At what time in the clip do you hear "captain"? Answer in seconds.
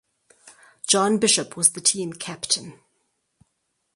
2.11-2.79